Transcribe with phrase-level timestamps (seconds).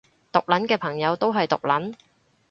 [0.31, 1.93] 毒撚嘅朋友都係毒撚